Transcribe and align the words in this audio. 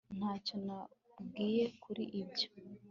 ntacyo 0.17 0.55
nabwiwe 0.65 1.63
kuri 1.83 2.03
ibyo 2.21 2.47